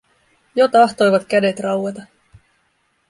Jo 0.55 0.67
tahtoivat 0.67 1.25
kädet 1.27 1.59
raueta. 1.59 2.01